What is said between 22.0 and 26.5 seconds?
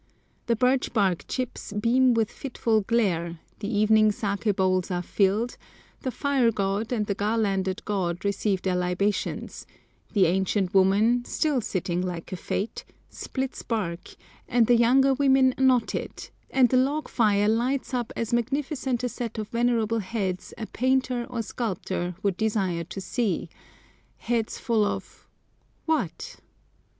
would desire to see,—heads, full of—what?